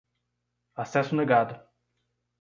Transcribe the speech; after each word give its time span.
Acesso 0.75 1.13
negado. 1.15 1.61